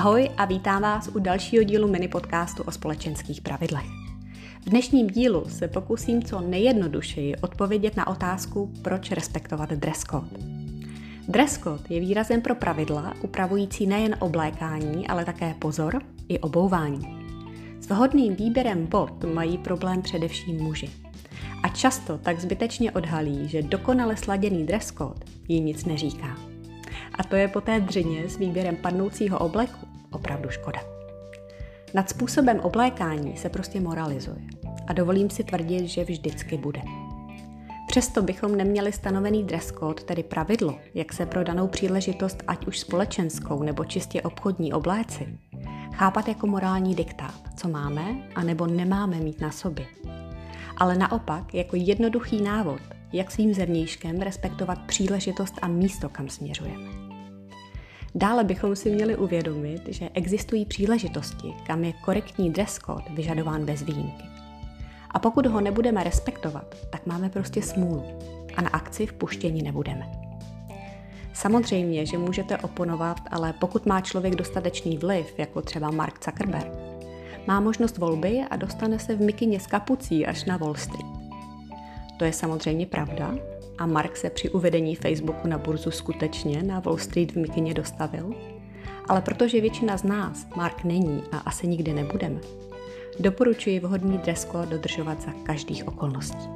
[0.00, 3.84] Ahoj a vítám vás u dalšího dílu mini podcastu o společenských pravidlech.
[4.66, 10.26] V dnešním dílu se pokusím co nejjednodušeji odpovědět na otázku, proč respektovat dress code.
[11.28, 17.18] Dress code je výrazem pro pravidla upravující nejen oblékání, ale také pozor i obouvání.
[17.80, 20.90] S vhodným výběrem bot mají problém především muži.
[21.62, 26.36] A často tak zbytečně odhalí, že dokonale sladěný dress code jim nic neříká.
[27.14, 30.80] A to je po té dřině s výběrem padnoucího obleku opravdu škoda.
[31.94, 34.40] Nad způsobem oblékání se prostě moralizuje
[34.86, 36.82] a dovolím si tvrdit, že vždycky bude.
[37.86, 42.78] Přesto bychom neměli stanovený dress code, tedy pravidlo, jak se pro danou příležitost, ať už
[42.78, 45.38] společenskou nebo čistě obchodní obléci,
[45.94, 49.86] chápat jako morální diktát, co máme a nebo nemáme mít na sobě.
[50.76, 52.80] Ale naopak jako jednoduchý návod,
[53.12, 57.09] jak svým zevnějškem respektovat příležitost a místo, kam směřujeme.
[58.14, 63.82] Dále bychom si měli uvědomit, že existují příležitosti, kam je korektní dress code vyžadován bez
[63.82, 64.24] výjimky.
[65.10, 68.04] A pokud ho nebudeme respektovat, tak máme prostě smůlu
[68.56, 70.10] a na akci vpuštěni nebudeme.
[71.32, 76.72] Samozřejmě, že můžete oponovat, ale pokud má člověk dostatečný vliv, jako třeba Mark Zuckerberg,
[77.46, 81.06] má možnost volby a dostane se v mikině s kapucí až na Wall Street.
[82.16, 83.34] To je samozřejmě pravda
[83.80, 88.34] a Mark se při uvedení Facebooku na burzu skutečně na Wall Street v mikině dostavil,
[89.08, 92.40] ale protože většina z nás Mark není a asi nikdy nebudeme,
[93.20, 96.48] doporučuji vhodný dress code dodržovat za každých okolností.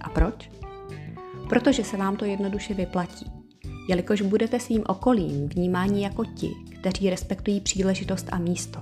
[0.00, 0.50] A proč?
[1.48, 3.32] Protože se vám to jednoduše vyplatí,
[3.88, 8.80] jelikož budete svým okolím vnímání jako ti, kteří respektují příležitost a místo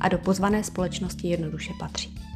[0.00, 2.29] a do pozvané společnosti jednoduše patří.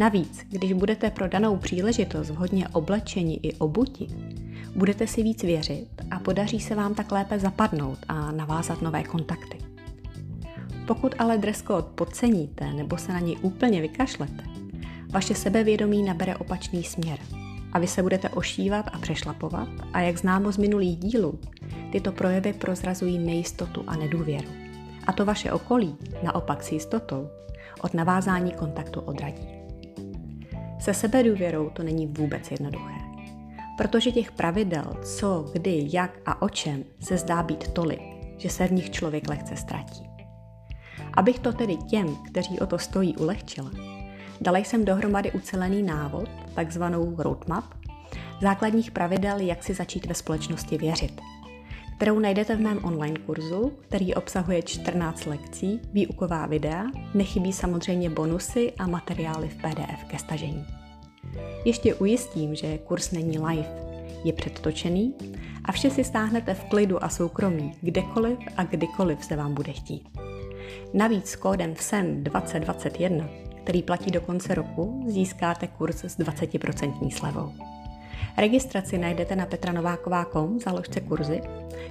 [0.00, 4.06] Navíc, když budete pro danou příležitost vhodně oblečeni i obuti,
[4.76, 9.58] budete si víc věřit a podaří se vám tak lépe zapadnout a navázat nové kontakty.
[10.86, 14.44] Pokud ale dress code podceníte nebo se na něj úplně vykašlete,
[15.10, 17.18] vaše sebevědomí nabere opačný směr
[17.72, 21.38] a vy se budete ošívat a přešlapovat a jak známo z minulých dílů,
[21.92, 24.48] tyto projevy prozrazují nejistotu a nedůvěru.
[25.06, 27.28] A to vaše okolí, naopak s jistotou,
[27.80, 29.59] od navázání kontaktu odradí.
[30.80, 32.94] Se sebedůvěrou to není vůbec jednoduché.
[33.76, 38.00] Protože těch pravidel, co, kdy, jak a o čem, se zdá být tolik,
[38.36, 40.10] že se v nich člověk lehce ztratí.
[41.14, 43.70] Abych to tedy těm, kteří o to stojí, ulehčila,
[44.40, 47.64] dala jsem dohromady ucelený návod, takzvanou roadmap,
[48.42, 51.20] základních pravidel, jak si začít ve společnosti věřit,
[52.00, 58.72] kterou najdete v mém online kurzu, který obsahuje 14 lekcí, výuková videa, nechybí samozřejmě bonusy
[58.78, 60.66] a materiály v PDF ke stažení.
[61.64, 63.68] Ještě ujistím, že kurz není live,
[64.24, 65.14] je předtočený
[65.64, 70.08] a vše si stáhnete v klidu a soukromí, kdekoliv a kdykoliv se vám bude chtít.
[70.94, 73.28] Navíc s kódem VSEM 2021,
[73.64, 77.79] který platí do konce roku, získáte kurz s 20% slevou.
[78.40, 81.40] Registraci najdete na petranováková.com založce kurzy,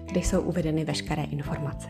[0.05, 1.89] kde jsou uvedeny veškeré informace.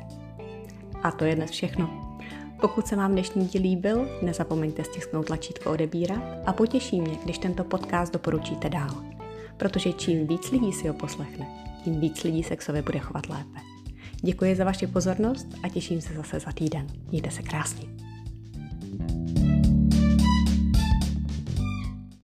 [1.03, 2.17] A to je dnes všechno.
[2.61, 7.63] Pokud se vám dnešní díl líbil, nezapomeňte stisknout tlačítko odebírat a potěší mě, když tento
[7.63, 9.03] podcast doporučíte dál.
[9.57, 11.47] Protože čím víc lidí si ho poslechne,
[11.83, 13.59] tím víc lidí se k sobě bude chovat lépe.
[14.21, 16.87] Děkuji za vaši pozornost a těším se zase za týden.
[17.11, 18.08] Mějte se krásně.